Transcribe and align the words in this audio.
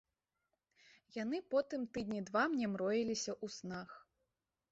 Яны 1.23 1.41
потым 1.55 1.81
тыдні 1.97 2.21
два 2.29 2.43
мне 2.53 2.65
мроіліся 2.73 3.31
ў 3.35 3.47
снах. 3.57 3.89